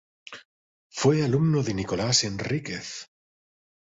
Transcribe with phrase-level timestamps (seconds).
[0.89, 3.07] Fue alumno de Nicolás Enríquez.